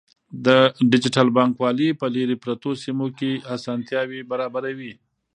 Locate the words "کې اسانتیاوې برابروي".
3.17-4.93